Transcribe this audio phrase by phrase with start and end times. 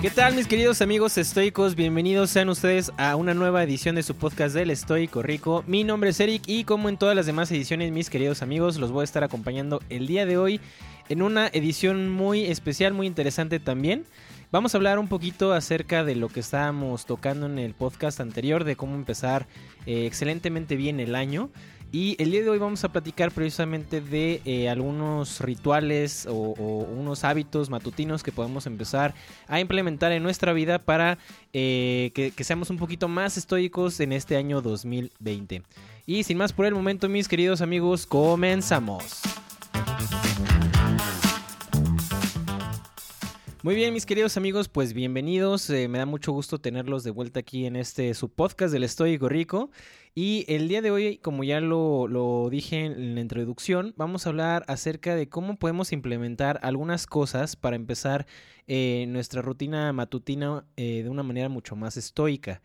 [0.00, 1.74] ¿Qué tal mis queridos amigos estoicos?
[1.74, 5.64] Bienvenidos sean ustedes a una nueva edición de su podcast del Estoico Rico.
[5.66, 8.90] Mi nombre es Eric y como en todas las demás ediciones mis queridos amigos los
[8.90, 10.60] voy a estar acompañando el día de hoy
[11.08, 14.04] en una edición muy especial, muy interesante también.
[14.50, 18.64] Vamos a hablar un poquito acerca de lo que estábamos tocando en el podcast anterior,
[18.64, 19.46] de cómo empezar
[19.84, 21.50] eh, excelentemente bien el año.
[21.90, 27.24] Y el día de hoy vamos a platicar precisamente de eh, algunos rituales o, unos
[27.24, 29.14] hábitos matutinos que podemos empezar
[29.46, 31.16] a implementar en nuestra vida para
[31.54, 35.62] eh, que, que, seamos un poquito más estoicos en este año 2020.
[36.04, 39.22] Y sin más por el momento, mis queridos amigos, comenzamos.
[43.64, 45.68] Muy bien, mis queridos amigos, pues bienvenidos.
[45.68, 49.28] Eh, me da mucho gusto tenerlos de vuelta aquí en este su podcast del Estoico
[49.28, 49.72] Rico.
[50.14, 54.64] Y el día de hoy, como ya lo, dije en la introducción, vamos a hablar
[54.68, 58.28] acerca de cómo podemos implementar algunas cosas para empezar
[58.68, 62.62] eh, nuestra rutina matutina eh, de una manera mucho más estoica.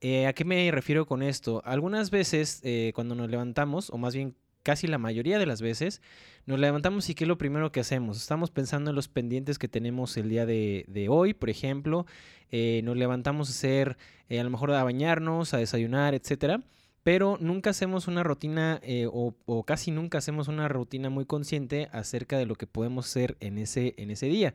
[0.00, 1.62] ¿A qué me refiero con esto?
[1.64, 2.62] Algunas veces
[2.94, 4.36] cuando nos levantamos, o más bien
[4.68, 6.02] casi la mayoría de las veces,
[6.44, 8.18] nos levantamos y ¿qué es lo primero que hacemos?
[8.18, 12.04] Estamos pensando en los pendientes que tenemos el día de, hoy, por ejemplo,
[12.50, 13.96] eh, nos levantamos a hacer,
[14.28, 16.60] eh, a lo mejor a bañarnos, a desayunar, etcétera,
[17.02, 21.88] pero nunca hacemos una rutina eh, o, o, casi nunca hacemos una rutina muy consciente
[21.90, 24.52] acerca de lo que podemos hacer en ese, en ese día.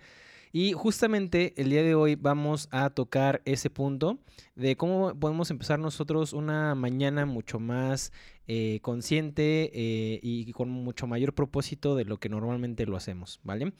[0.56, 4.20] Y justamente el día de hoy vamos a tocar ese punto
[4.54, 8.14] de cómo podemos empezar nosotros una mañana mucho más
[8.46, 13.74] eh, consciente eh, y con mucho mayor propósito de lo que normalmente lo hacemos, ¿vale?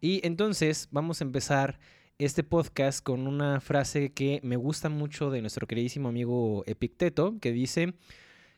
[0.00, 1.78] Y entonces vamos a empezar
[2.16, 7.52] este podcast con una frase que me gusta mucho de nuestro queridísimo amigo Epicteto, que
[7.52, 7.92] dice,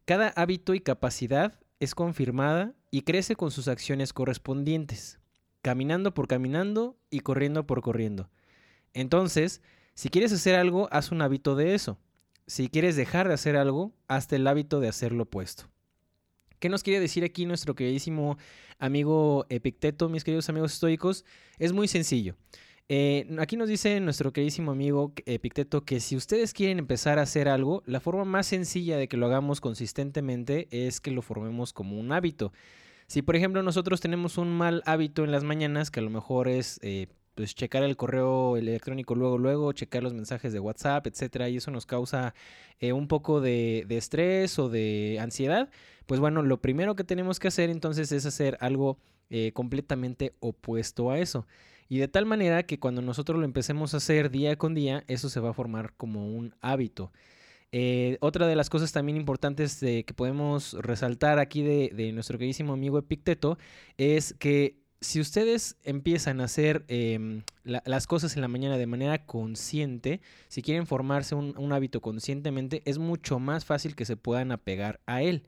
[0.04, 5.18] cada hábito y capacidad es confirmada y crece con sus acciones correspondientes
[5.66, 8.30] caminando por caminando y corriendo por corriendo.
[8.94, 9.62] Entonces,
[9.94, 11.98] si quieres hacer algo, haz un hábito de eso.
[12.46, 15.64] Si quieres dejar de hacer algo, hazte el hábito de hacer lo opuesto.
[16.60, 18.38] ¿Qué nos quiere decir aquí nuestro queridísimo
[18.78, 21.24] amigo Epicteto, mis queridos amigos estoicos?
[21.58, 22.36] Es muy sencillo.
[22.88, 27.48] Eh, aquí nos dice nuestro queridísimo amigo Epicteto que si ustedes quieren empezar a hacer
[27.48, 31.98] algo, la forma más sencilla de que lo hagamos consistentemente es que lo formemos como
[31.98, 32.52] un hábito.
[33.06, 36.48] Si, por ejemplo, nosotros tenemos un mal hábito en las mañanas, que a lo mejor
[36.48, 37.06] es eh,
[37.36, 41.70] pues checar el correo electrónico luego, luego, checar los mensajes de WhatsApp, etcétera, y eso
[41.70, 42.34] nos causa
[42.80, 45.68] eh, un poco de, estrés o de ansiedad,
[46.06, 48.98] pues bueno, lo primero que tenemos que hacer entonces es hacer algo
[49.30, 51.46] eh, completamente opuesto a eso.
[51.88, 55.28] Y de tal manera que cuando nosotros lo empecemos a hacer día con día, eso
[55.28, 57.12] se va a formar como un hábito.
[57.72, 62.98] Eh, otra de las cosas también importantes que podemos resaltar aquí de, nuestro queridísimo amigo
[62.98, 63.58] Epicteto
[63.96, 69.26] es que si ustedes empiezan a hacer em, las cosas en la mañana de manera
[69.26, 75.00] consciente, si quieren formarse un, hábito conscientemente, es mucho más fácil que se puedan apegar
[75.06, 75.46] a él.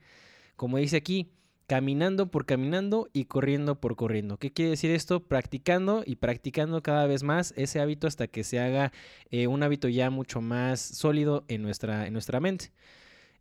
[0.57, 1.33] Como dice aquí,
[1.69, 4.39] caminando por caminando y corriendo por corriendo.
[4.39, 5.21] ¿Qué quiere decir esto?
[5.21, 8.91] Practicando y practicando cada vez más ese hábito hasta que se haga
[9.31, 12.73] eh, un hábito ya mucho más sólido en nuestra, en nuestra mente.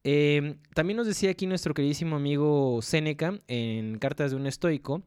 [0.03, 5.03] Em, también nos decía aquí nuestro queridísimo amigo Seneca en Cartas de un Estoico,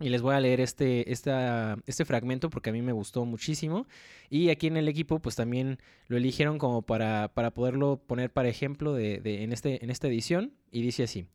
[0.00, 3.86] y les voy a leer este, este fragmento porque a mí me gustó muchísimo.
[4.28, 5.78] Y aquí en el equipo, pues también
[6.08, 10.52] lo eligieron como para, para poderlo poner para ejemplo de, en, este, en esta edición.
[10.72, 11.26] Y dice así.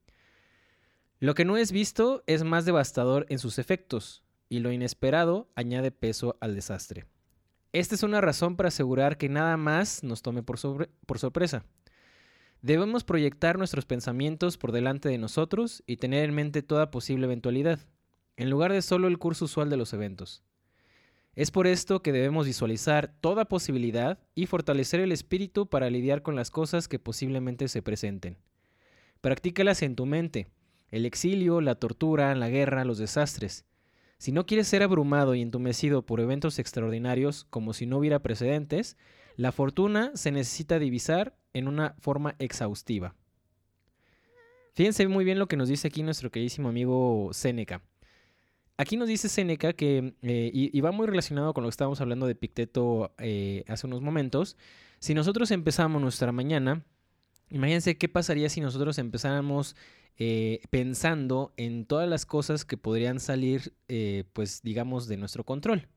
[1.21, 5.91] Lo que no es visto es más devastador en sus efectos, y lo inesperado añade
[5.91, 7.07] peso al desastre.
[7.73, 11.65] Esta es una razón para asegurar que nada más nos tome por, sorpresa.
[12.61, 17.79] Debemos proyectar nuestros pensamientos por delante de nosotros y tener en mente toda posible eventualidad,
[18.37, 20.41] en lugar de solo el curso usual de los eventos.
[21.35, 26.37] Es por esto que debemos visualizar toda posibilidad y fortalecer el espíritu para lidiar con
[26.37, 28.37] las cosas que posiblemente se presenten.
[29.21, 30.47] Practícalas en tu mente,
[30.91, 33.65] el exilio, la tortura, la guerra, los desastres.
[34.17, 38.97] Si no quieres ser abrumado y entumecido por eventos extraordinarios como si no hubiera precedentes,
[39.37, 43.15] la fortuna se necesita divisar en una forma exhaustiva.
[44.73, 47.81] Fíjense muy bien lo que nos dice aquí nuestro queridísimo amigo Séneca.
[48.77, 52.27] Aquí nos dice Séneca que, eh, y, va muy relacionado con lo que estábamos hablando
[52.27, 54.55] de Picteto eh, hace unos momentos,
[54.99, 56.85] si nosotros empezamos nuestra mañana,
[57.49, 59.75] imagínense qué pasaría si nosotros empezáramos
[60.21, 65.87] eh, pensando en todas las cosas que podrían salir, eh, pues digamos, de nuestro control.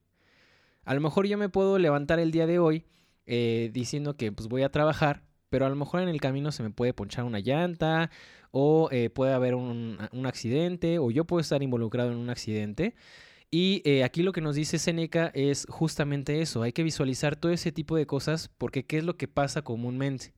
[0.84, 2.84] A lo mejor yo me puedo levantar el día de hoy
[3.26, 6.62] eh, diciendo que pues voy a trabajar, pero a lo mejor en el camino se
[6.62, 8.10] me puede ponchar una llanta
[8.52, 12.94] o puede haber un, accidente o yo puedo estar involucrado en un accidente.
[13.50, 17.72] Y aquí lo que nos dice Seneca es justamente eso, hay que visualizar todo ese
[17.72, 20.32] tipo de cosas porque ¿qué es lo que pasa comúnmente?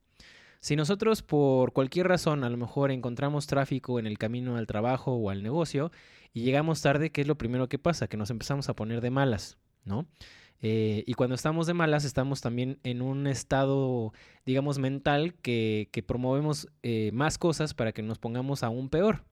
[0.59, 5.13] Si nosotros por cualquier razón a lo mejor encontramos tráfico en el camino al trabajo
[5.13, 5.91] o al negocio
[6.33, 8.07] y llegamos tarde, ¿qué es lo primero que pasa?
[8.07, 10.05] Que nos empezamos a poner de malas, ¿no?
[10.61, 14.13] Eh, y cuando estamos de malas estamos también en un estado,
[14.45, 19.23] digamos, mental que, promovemos eh, más cosas para que nos pongamos aún peor.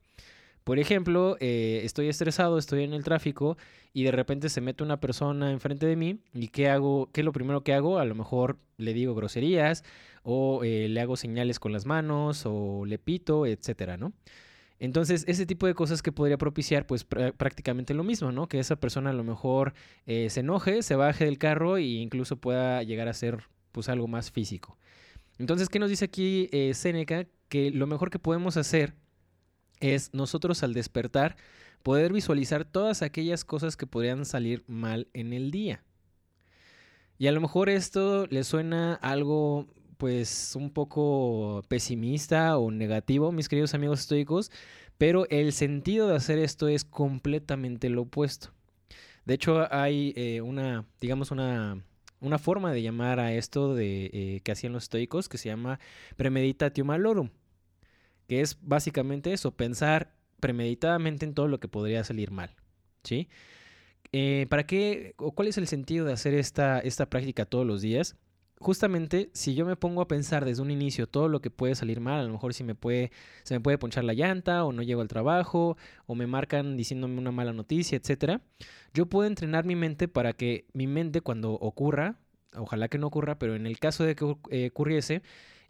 [0.64, 3.58] Por ejemplo, eh, estoy estresado, estoy en el tráfico
[3.92, 7.10] y de repente se mete una persona enfrente de mí y ¿qué hago?
[7.12, 8.00] ¿Qué es lo primero que hago?
[8.00, 9.84] A lo mejor le digo groserías
[10.24, 14.14] o eh, le hago señales con las manos o le pito, etcétera, ¿no?
[14.80, 18.48] Entonces, ese tipo de cosas que podría propiciar, pues prácticamente lo mismo, ¿no?
[18.48, 19.74] Que esa persona a lo mejor
[20.06, 24.08] eh, se enoje, se baje del carro e incluso pueda llegar a ser, pues, algo
[24.08, 24.78] más físico.
[25.40, 27.28] Entonces, ¿qué nos dice aquí Seneca?
[27.48, 28.94] Que lo mejor que podemos hacer
[29.84, 31.36] es nosotros al despertar
[31.84, 35.84] poder visualizar todas aquellas cosas que podrían salir mal en el día.
[37.18, 43.48] Y a lo mejor esto le suena algo pues un poco pesimista o negativo, mis
[43.50, 44.52] queridos amigos estoicos,
[44.98, 48.50] pero el sentido de hacer esto es completamente lo opuesto.
[49.26, 51.82] De hecho, hay eh, una, digamos, una,
[52.20, 55.80] una, forma de llamar a esto de, eh, que hacían los estoicos que se llama
[56.18, 57.30] premeditatio malorum
[58.28, 62.56] que es básicamente eso, pensar premeditadamente en todo lo que podría salir mal,
[63.04, 63.30] ¿sí?
[64.12, 67.82] Eh, ¿Para qué o cuál es el sentido de hacer esta, esta práctica todos los
[67.82, 68.16] días?
[68.60, 72.00] Justamente si yo me pongo a pensar desde un inicio todo lo que puede salir
[72.00, 73.12] mal, a lo mejor si me puede,
[73.44, 77.18] se me puede ponchar la llanta o no llego al trabajo o me marcan diciéndome
[77.18, 78.42] una mala noticia, etcétera,
[78.94, 82.20] yo puedo entrenar mi mente para que mi mente cuando ocurra,
[82.56, 85.24] ojalá que no ocurra, pero en el caso de que eh, ocurriese,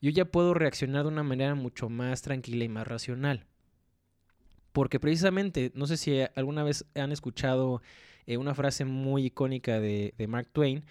[0.03, 3.45] yo ya puedo reaccionar de una manera mucho más tranquila y más racional.
[4.73, 7.81] Porque precisamente, no sé si alguna vez han escuchado
[8.27, 10.83] eh, una frase muy icónica de, Mark Twain,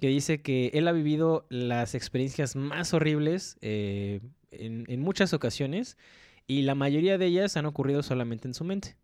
[0.00, 5.98] que dice que él ha vivido las experiencias más horribles eh, en, muchas ocasiones
[6.46, 8.96] y la mayoría de ellas han ocurrido solamente en su mente.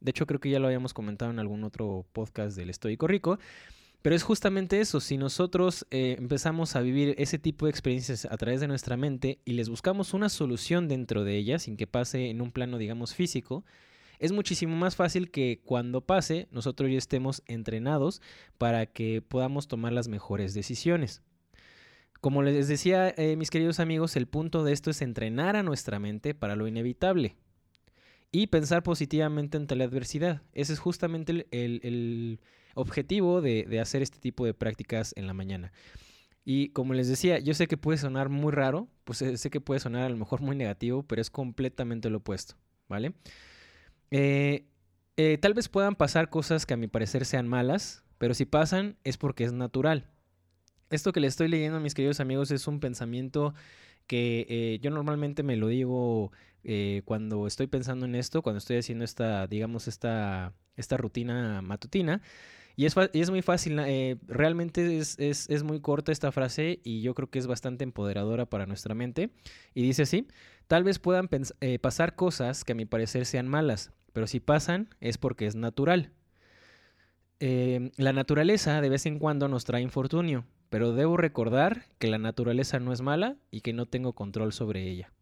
[0.00, 3.38] De hecho, creo que ya lo habíamos comentado en algún otro podcast del Estoico Rico,
[4.02, 8.36] pero es justamente eso, si nosotros eh, empezamos a vivir ese tipo de experiencias a
[8.36, 12.30] través de nuestra mente y les buscamos una solución dentro de ellas, sin que pase
[12.30, 13.64] en un plano, digamos, físico,
[14.18, 18.22] es muchísimo más fácil que cuando pase nosotros ya estemos entrenados
[18.58, 21.22] para que podamos tomar las mejores decisiones.
[22.20, 25.98] Como les decía, eh, mis queridos amigos, el punto de esto es entrenar a nuestra
[25.98, 27.36] mente para lo inevitable
[28.32, 30.42] y pensar positivamente ante la adversidad.
[30.52, 32.40] Ese es justamente el
[32.76, 35.72] objetivo de, hacer este tipo de prácticas en la mañana.
[36.44, 39.60] Y como les decía, yo sé que puede sonar muy raro, pues eh, sé que
[39.60, 42.54] puede sonar a lo mejor muy negativo, pero es completamente lo opuesto,
[42.86, 43.14] ¿vale?
[44.12, 44.66] Eh,
[45.16, 48.96] eh, tal vez puedan pasar cosas que a mi parecer sean malas, pero si pasan
[49.02, 50.06] es porque es natural.
[50.90, 53.54] Esto que le estoy leyendo, mis queridos amigos, es un pensamiento
[54.06, 56.30] que yo normalmente me lo digo
[57.04, 62.22] cuando estoy pensando en esto, cuando estoy haciendo esta, digamos, esta, esta rutina matutina.
[62.78, 67.38] Y es, muy fácil, eh, realmente es, muy corta esta frase y yo creo que
[67.38, 69.30] es bastante empoderadora para nuestra mente.
[69.72, 70.28] Y dice así,
[70.66, 71.30] tal vez puedan
[71.62, 75.56] eh, pasar cosas que a mi parecer sean malas, pero si pasan es porque es
[75.56, 76.12] natural.
[77.40, 82.18] Em, la naturaleza de vez en cuando nos trae infortunio, pero debo recordar que la
[82.18, 85.12] naturaleza no es mala y que no tengo control sobre ella.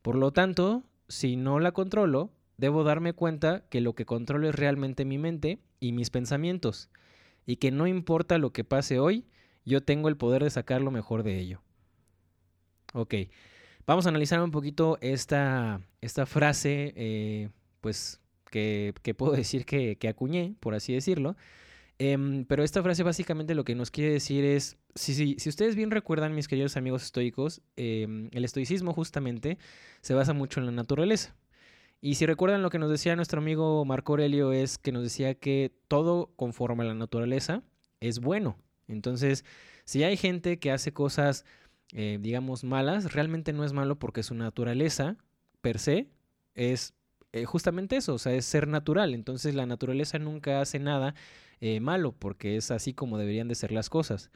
[0.00, 2.30] Por lo tanto, si no la controlo,
[2.60, 6.90] debo darme cuenta que lo que controlo es realmente mi mente y mis pensamientos,
[7.46, 9.24] y que no importa lo que pase hoy,
[9.64, 11.62] yo tengo el poder de sacar lo mejor de ello.
[12.92, 13.14] Ok,
[13.86, 17.48] vamos a analizar un poquito esta, esta frase, eh,
[17.80, 21.36] pues que, puedo decir que, acuñé, por así decirlo.
[21.98, 25.76] Em, pero esta frase básicamente lo que nos quiere decir es, si, si, si ustedes
[25.76, 29.58] bien recuerdan, mis queridos amigos estoicos, em, el estoicismo justamente
[30.02, 31.34] se basa mucho en la naturaleza.
[32.00, 35.34] Y si recuerdan lo que nos decía nuestro amigo Marco Aurelio es que nos decía
[35.34, 37.62] que todo conforme a la naturaleza
[38.00, 38.56] es bueno.
[38.88, 39.44] Entonces,
[39.84, 41.44] si hay gente que hace cosas,
[41.92, 45.16] eh, digamos, malas, realmente no es malo porque su naturaleza
[45.60, 46.08] per se
[46.54, 46.94] es
[47.32, 49.14] eh, justamente eso, o sea, es ser natural.
[49.14, 51.14] Entonces la naturaleza nunca hace nada
[51.60, 54.30] eh, malo porque es así como deberían de ser las cosas.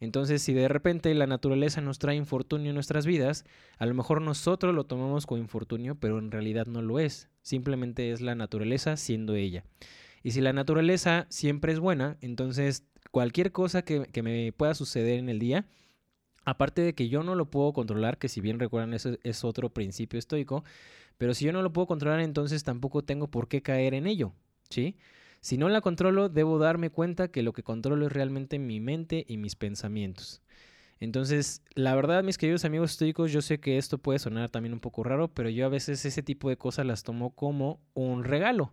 [0.00, 3.44] Entonces, si de repente la naturaleza nos trae infortunio en nuestras vidas,
[3.78, 7.28] a lo mejor nosotros lo tomamos como infortunio, pero en realidad no lo es.
[7.42, 9.64] Simplemente es la naturaleza siendo ella.
[10.22, 15.28] Y si la naturaleza siempre es buena, entonces cualquier cosa que, me pueda suceder en
[15.28, 15.66] el día,
[16.44, 19.72] aparte de que yo no lo puedo controlar, que si bien recuerdan eso es otro
[19.72, 20.64] principio estoico,
[21.18, 24.32] pero si yo no lo puedo controlar, entonces tampoco tengo por qué caer en ello,
[24.68, 24.96] ¿sí?
[25.44, 29.26] Si no la controlo, debo darme cuenta que lo que controlo es realmente mi mente
[29.28, 30.40] y mis pensamientos.
[31.00, 34.80] Entonces, la verdad, mis queridos amigos estoicos, yo sé que esto puede sonar también un
[34.80, 38.72] poco raro, pero yo a veces ese tipo de cosas las tomo como un regalo.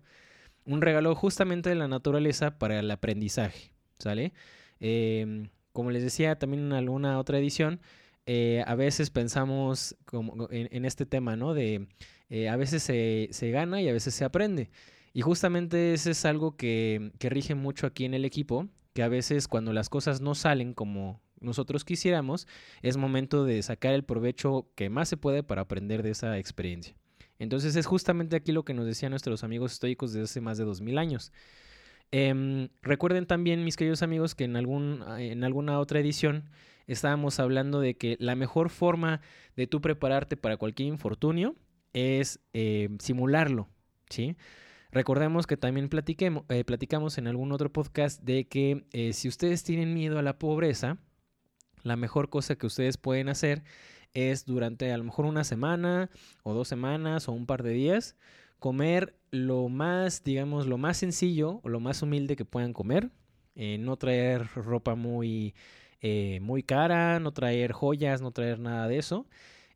[0.64, 4.32] Un regalo justamente de la naturaleza para el aprendizaje, ¿sale?
[4.80, 7.82] Em, como les decía también en alguna otra edición,
[8.26, 11.54] eh, a veces pensamos como en, este tema, ¿no?
[11.54, 11.90] De
[12.30, 14.70] eh, a veces se, gana y a veces se aprende.
[15.14, 19.10] Y justamente eso es algo que, que rige mucho aquí en el equipo, que a
[19.10, 22.48] veces cuando las cosas no salen como, nosotros quisiéramos,
[22.82, 26.96] es momento de sacar el provecho que más se puede para aprender de esa experiencia.
[27.40, 30.64] Entonces es justamente aquí lo que nos decían nuestros amigos estoicos desde hace más de
[30.64, 31.34] 2000 años.
[32.12, 36.50] Em, recuerden también, mis queridos amigos, que en, algún, en alguna otra edición
[36.86, 39.22] estábamos hablando de que la mejor forma
[39.56, 41.56] de tú prepararte para cualquier infortunio
[41.94, 43.70] es eh, simularlo,
[44.10, 44.36] ¿sí?
[44.92, 45.90] Recordemos que también
[46.50, 50.38] eh, platicamos en algún otro podcast de que eh, si ustedes tienen miedo a la
[50.38, 50.98] pobreza,
[51.84, 53.64] la mejor cosa que ustedes pueden hacer
[54.14, 56.10] es durante a lo mejor una semana
[56.44, 58.18] o dos semanas o un par de días
[58.60, 63.12] comer lo más, digamos, lo más sencillo o lo más humilde que puedan comer.
[63.56, 65.56] Eh, no traer ropa muy,
[66.42, 69.26] muy cara, no traer joyas, no traer nada de eso.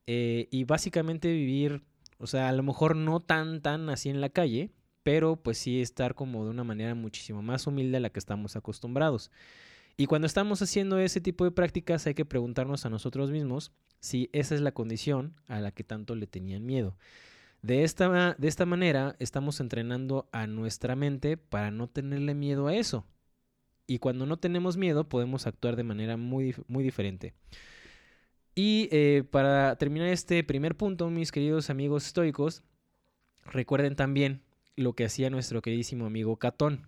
[0.05, 1.84] Y básicamente vivir,
[2.19, 4.72] o sea, a lo mejor no tan, tan así en la calle,
[5.05, 8.55] pero pues sí estar como de una manera muchísimo más humilde a la que estamos
[8.55, 9.29] acostumbrados.
[9.97, 14.31] Y cuando estamos haciendo ese tipo de prácticas hay que preguntarnos a nosotros mismos si
[14.33, 16.97] esa es la condición a la que tanto le tenían miedo.
[17.62, 22.74] De esta, de esta manera estamos entrenando a nuestra mente para no tenerle miedo a
[22.74, 23.05] eso.
[23.85, 27.35] Y cuando no tenemos miedo podemos actuar de manera muy, muy diferente.
[28.55, 32.63] Y eh, para terminar este primer punto, mis queridos amigos estoicos,
[33.45, 34.41] recuerden también
[34.75, 36.88] lo que hacía nuestro queridísimo amigo Catón.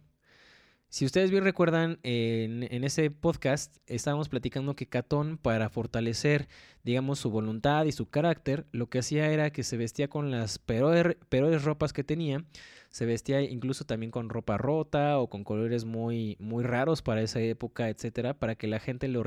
[0.89, 6.47] Si ustedes bien recuerdan, en, ese podcast estábamos platicando que Catón, para fortalecer,
[6.83, 10.59] digamos, su voluntad y su carácter, lo que hacía era que se vestía con las
[10.59, 12.45] peores, ropas que tenía,
[12.89, 17.41] se vestía incluso también con ropa rota o con colores muy, muy raros para esa
[17.41, 19.25] época, etcétera, para que la gente lo,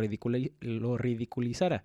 [0.61, 1.83] lo ridiculizara.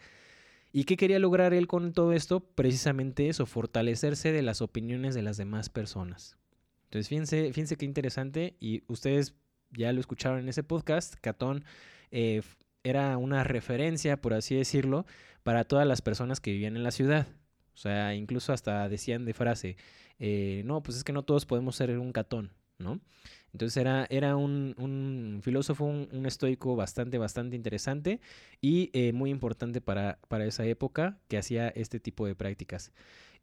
[0.72, 2.39] ¿Y qué quería lograr él con todo esto?
[2.39, 6.38] Precisamente eso, fortalecerse de las opiniones de las demás personas.
[6.95, 9.35] Entonces, fíjense, fíjense qué interesante y ustedes
[9.71, 11.65] ya lo escucharon en ese podcast, Catón
[12.09, 12.41] eh,
[12.85, 15.05] era una referencia, por así decirlo,
[15.43, 17.27] para todas las personas que vivían en la ciudad.
[17.73, 19.75] O sea, incluso hasta decían de frase,
[20.19, 23.01] eh, no, pues es que no todos podemos ser un Catón, ¿no?
[23.51, 28.21] Entonces era, era un, filósofo, un, estoico bastante, bastante interesante
[28.61, 32.93] y eh, muy importante para, para, esa época que hacía este tipo de prácticas.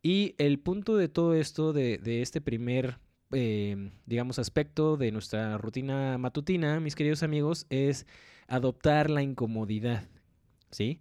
[0.02, 2.96] Y el punto de todo esto, de, de este primer
[3.32, 8.06] eh, digamos, aspecto de nuestra rutina matutina, mis queridos amigos, es
[8.48, 10.08] adoptar la incomodidad,
[10.70, 11.00] ¿sí?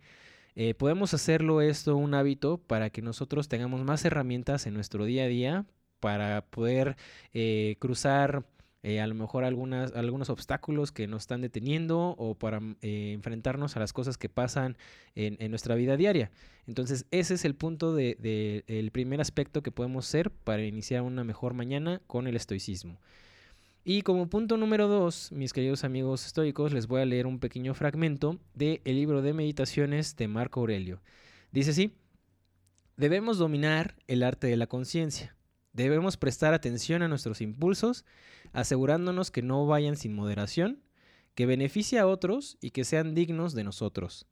[0.56, 5.24] Eh, podemos hacerlo esto un hábito para que nosotros tengamos más herramientas en nuestro día
[5.24, 5.66] a día
[6.00, 6.98] para poder
[7.34, 8.46] eh, cruzar
[8.84, 13.78] eh, a lo mejor algunos obstáculos que nos están deteniendo o para mm, eh, enfrentarnos
[13.78, 14.76] a las cosas que pasan
[15.14, 16.32] en, nuestra vida diaria.
[16.66, 21.04] Entonces ese es el punto del de, el primer aspecto que podemos hacer para iniciar
[21.04, 23.00] una mejor mañana con el estoicismo.
[23.84, 27.74] Y como punto número dos, mis queridos amigos estoicos, les voy a leer un pequeño
[27.74, 31.02] fragmento del libro de meditaciones de Marco Aurelio.
[31.52, 31.92] Dice así,
[32.96, 35.36] debemos dominar el arte de la conciencia,
[35.74, 38.06] debemos prestar atención a nuestros impulsos
[38.54, 40.82] asegurándonos que no vayan sin moderación,
[41.36, 44.28] que beneficie a otros y que sean dignos de nosotros.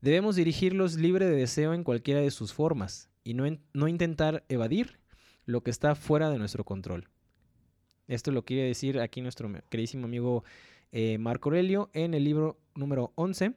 [0.00, 4.98] Debemos dirigirlos libre de deseo en cualquiera de sus formas y no, no intentar evadir
[5.46, 7.08] lo que está fuera de nuestro control.
[8.06, 10.44] Esto lo quiere decir aquí nuestro queridísimo amigo
[10.92, 13.54] eh, Marco Aurelio en el libro número 11.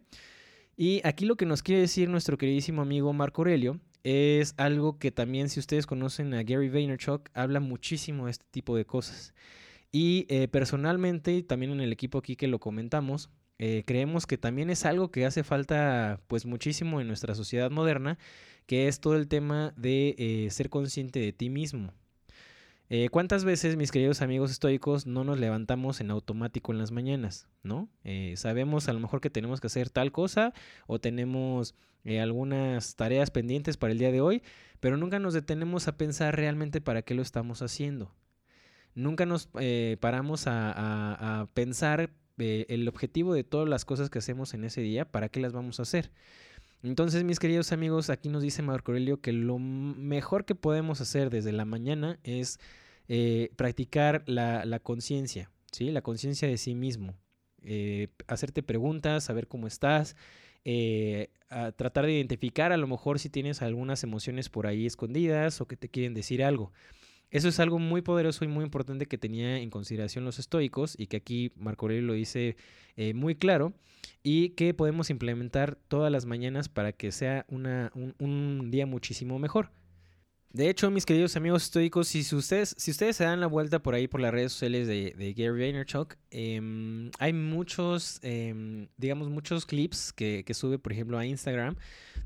[0.77, 5.11] Y aquí lo que nos quiere decir nuestro queridísimo amigo Marco Aurelio es algo que
[5.11, 9.33] también si ustedes conocen a Gary Vaynerchuk habla muchísimo de este tipo de cosas.
[9.91, 14.69] Y eh, personalmente, también en el equipo aquí que lo comentamos, eh, creemos que también
[14.69, 18.17] es algo que hace falta pues muchísimo en nuestra sociedad moderna,
[18.67, 21.93] que es todo el tema de eh, ser consciente de ti mismo.
[23.11, 27.47] ¿Cuántas veces, mis queridos amigos estoicos, no nos levantamos en automático en las mañanas?
[27.63, 27.89] ¿No?
[28.35, 30.53] sabemos a lo mejor que tenemos que hacer tal cosa
[30.87, 31.75] o tenemos
[32.05, 34.41] algunas tareas pendientes para el día de hoy,
[34.79, 38.13] pero nunca nos detenemos a pensar realmente para qué lo estamos haciendo
[38.97, 44.53] nunca nos eh, paramos a, pensar eh, el objetivo de todas las cosas que hacemos
[44.53, 46.11] en ese día, para qué las vamos a hacer.
[46.83, 51.29] Entonces, mis queridos amigos, aquí nos dice Marco Aurelio que lo mejor que podemos hacer
[51.29, 52.59] desde la mañana es
[53.07, 55.91] eh, practicar la, conciencia, ¿sí?
[55.91, 57.15] La conciencia de sí mismo.
[57.63, 60.15] Eh, hacerte preguntas, saber cómo estás,
[60.63, 61.29] eh,
[61.75, 65.77] tratar de identificar a lo mejor si tienes algunas emociones por ahí escondidas o que
[65.77, 66.71] te quieren decir algo.
[67.29, 71.07] Eso es algo muy poderoso y muy importante que tenía en consideración los estoicos y
[71.07, 72.55] que aquí Marco Aurelio lo dice
[72.95, 73.73] eh, muy claro
[74.23, 79.71] y que podemos implementar todas las mañanas para que sea una, un día muchísimo mejor.
[80.53, 83.93] De hecho, mis queridos amigos estoicos, si ustedes, si ustedes se dan la vuelta por
[83.93, 90.13] ahí por las redes sociales de, Gary Vaynerchuk, em, hay muchos, em, digamos, muchos clips
[90.13, 91.75] que, sube, por ejemplo, a Instagram,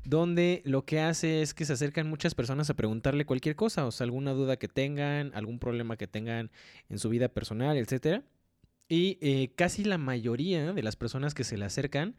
[0.04, 3.90] donde lo que hace es que se acercan muchas personas a preguntarle cualquier cosa, o
[3.90, 6.50] sea, alguna duda que tengan, algún problema que tengan
[6.88, 8.22] en su vida personal, etcétera.
[8.88, 12.16] Y eh, casi la mayoría de las personas que se le acercan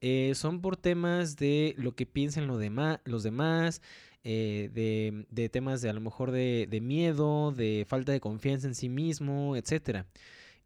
[0.00, 3.82] eh, son por temas de lo que piensan los demás,
[4.22, 8.88] eh, de, temas de a lo mejor de, miedo, de falta de confianza en sí
[8.88, 10.04] mismo, etc.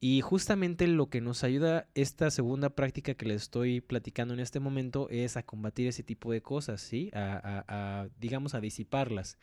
[0.00, 4.60] Y justamente lo que nos ayuda esta segunda práctica que les estoy platicando en este
[4.60, 7.10] momento es a combatir ese tipo de cosas, ¿sí?
[7.14, 9.38] A, digamos, a disiparlas.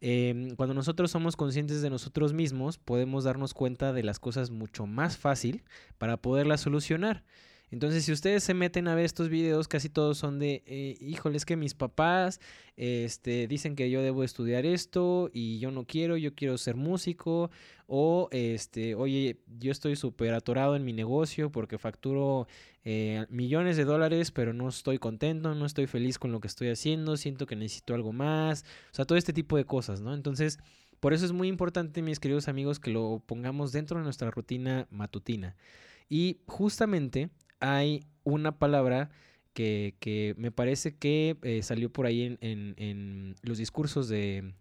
[0.00, 4.86] Em, cuando nosotros somos conscientes de nosotros mismos, podemos darnos cuenta de las cosas mucho
[4.86, 5.62] más fácil
[5.98, 7.22] para poderlas solucionar.
[7.72, 11.38] Entonces, si ustedes se meten a ver estos videos, casi todos son de, eh, híjole,
[11.38, 12.38] es que mis papás
[12.76, 17.50] este, dicen que yo debo estudiar esto y yo no quiero, yo quiero ser músico.
[17.86, 22.46] O, este, oye, yo estoy súper atorado en mi negocio porque facturo
[22.84, 26.68] eh, millones de dólares, pero no estoy contento, no estoy feliz con lo que estoy
[26.68, 28.66] haciendo, siento que necesito algo más.
[28.92, 30.12] O sea, todo este tipo de cosas, ¿no?
[30.12, 30.58] Entonces,
[31.00, 34.86] por eso es muy importante, mis queridos amigos, que lo pongamos dentro de nuestra rutina
[34.90, 35.56] matutina.
[36.10, 37.30] Y justamente
[37.62, 39.10] hay una palabra
[39.54, 44.52] que, me parece que eh, salió por ahí en, los discursos de,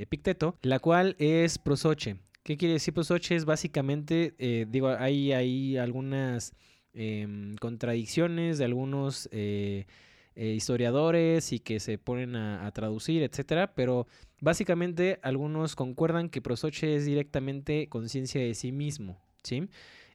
[0.00, 2.16] Epicteto, la cual es prosoche.
[2.42, 3.34] ¿Qué quiere decir prosoche?
[3.34, 6.54] Es básicamente, eh, digo, hay, hay algunas
[6.92, 9.86] em, contradicciones de algunos eh,
[10.34, 14.06] historiadores y que se ponen a, a, traducir, etcétera, pero
[14.40, 19.68] básicamente algunos concuerdan que prosoche es directamente conciencia de sí mismo, ¿sí?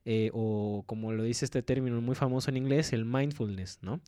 [0.06, 4.02] Eh, o como lo dice este término muy famoso en inglés, el mindfulness, ¿no?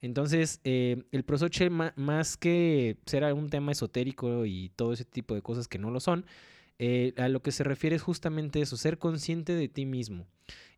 [0.00, 5.42] Entonces, eh, el prosoche, más que ser un tema esotérico y todo ese tipo de
[5.42, 6.26] cosas que no lo son,
[6.78, 10.26] eh, a lo que se refiere es justamente eso, ser consciente de ti mismo.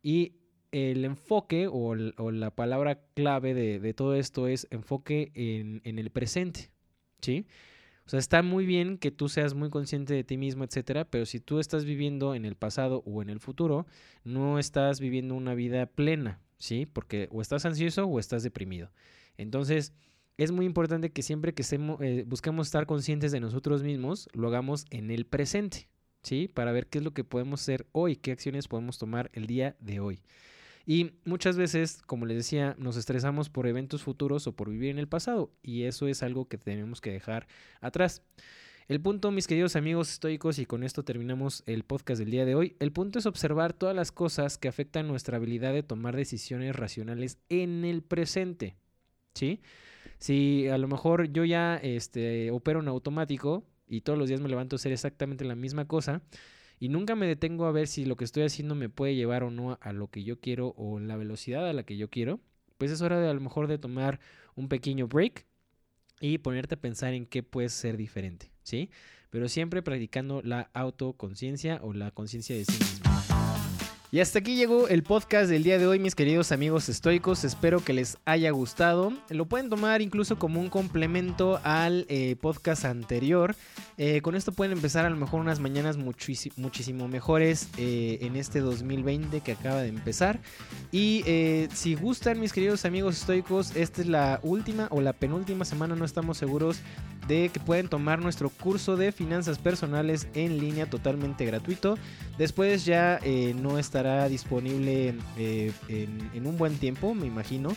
[0.02, 0.36] Y
[0.70, 6.70] el enfoque o, la palabra clave de, todo esto es enfoque en, en el presente,
[7.20, 7.46] ¿sí?
[8.08, 11.26] O sea, está muy bien que tú seas muy consciente de ti mismo, etcétera, pero
[11.26, 13.86] si tú estás viviendo en el pasado o en el futuro,
[14.24, 16.86] no estás viviendo una vida plena, ¿sí?
[16.86, 18.90] Porque o estás ansioso o estás deprimido.
[19.36, 19.92] Entonces,
[20.38, 21.62] es muy importante que siempre que
[22.00, 25.90] eh, busquemos estar conscientes de nosotros mismos, lo hagamos en el presente,
[26.22, 26.48] ¿sí?
[26.48, 29.76] Para ver qué es lo que podemos hacer hoy, qué acciones podemos tomar el día
[29.80, 30.22] de hoy.
[30.90, 34.98] Y muchas veces, como les decía, nos estresamos por eventos futuros o por vivir en
[34.98, 35.52] el pasado.
[35.62, 37.46] Y eso es algo que tenemos que dejar
[37.82, 38.22] atrás.
[38.88, 42.54] El punto, mis queridos amigos estoicos, y con esto terminamos el podcast del día de
[42.54, 46.74] hoy, el punto es observar todas las cosas que afectan nuestra habilidad de tomar decisiones
[46.74, 48.78] racionales en el presente.
[49.34, 49.60] ¿Sí?
[50.16, 54.48] Si a lo mejor yo ya este, opero en automático y todos los días me
[54.48, 56.22] levanto a hacer exactamente la misma cosa,
[56.78, 59.50] y nunca me detengo a ver si lo que estoy haciendo me puede llevar o
[59.50, 62.40] no a lo que yo quiero o la velocidad a la que yo quiero,
[62.76, 64.20] pues es hora de a lo mejor de tomar
[64.54, 65.46] un pequeño break
[66.20, 68.90] y ponerte a pensar en qué puede ser diferente, ¿sí?
[69.30, 73.07] Pero siempre practicando la autoconciencia o la conciencia de sí mismo.
[74.10, 77.44] Y hasta aquí llegó el podcast del día de hoy, mis queridos amigos estoicos.
[77.44, 79.12] Espero que les haya gustado.
[79.28, 83.54] Lo pueden tomar incluso como un complemento al eh, podcast anterior.
[83.98, 88.60] Eh, con esto pueden empezar a lo mejor unas mañanas muchísimo mejores eh, en este
[88.60, 90.40] 2020 que acaba de empezar.
[90.90, 91.22] Y
[91.74, 96.06] si gustan, mis queridos amigos estoicos, esta es la última o la penúltima semana, no
[96.06, 96.80] estamos seguros
[97.28, 101.98] de que pueden tomar nuestro curso de finanzas personales en línea totalmente gratuito.
[102.38, 103.20] Después ya
[103.54, 107.70] no está estará disponible eh, en, un buen tiempo, me imagino.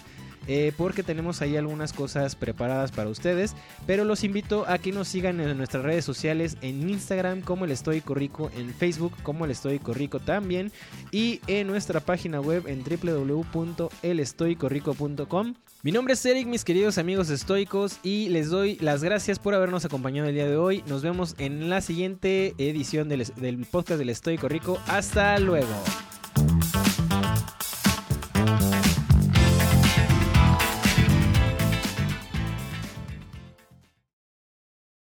[0.47, 3.55] Eh, porque tenemos ahí algunas cosas preparadas para ustedes.
[3.85, 7.71] Pero los invito a que nos sigan en nuestras redes sociales, en Instagram como el
[7.71, 10.71] Estoy Rico, en Facebook como el Estoy Rico también,
[11.11, 15.53] y en nuestra página web en www.elestoicorrico.com.
[15.83, 19.83] Mi nombre es Eric, mis queridos amigos estoicos, y les doy las gracias por habernos
[19.83, 20.83] acompañado el día de hoy.
[20.87, 24.77] Nos vemos en la siguiente edición del, del podcast del Estoico Rico.
[24.87, 25.73] Hasta luego.